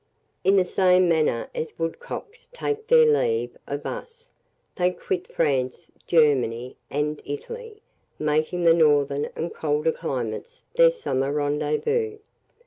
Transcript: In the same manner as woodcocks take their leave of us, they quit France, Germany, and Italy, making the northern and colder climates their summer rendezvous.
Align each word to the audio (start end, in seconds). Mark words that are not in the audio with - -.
In 0.43 0.55
the 0.55 0.65
same 0.65 1.07
manner 1.07 1.47
as 1.53 1.77
woodcocks 1.77 2.49
take 2.51 2.87
their 2.87 3.05
leave 3.05 3.55
of 3.67 3.85
us, 3.85 4.29
they 4.75 4.89
quit 4.89 5.27
France, 5.27 5.91
Germany, 6.07 6.75
and 6.89 7.21
Italy, 7.23 7.83
making 8.17 8.63
the 8.63 8.73
northern 8.73 9.29
and 9.35 9.53
colder 9.53 9.91
climates 9.91 10.65
their 10.73 10.89
summer 10.89 11.31
rendezvous. 11.31 12.17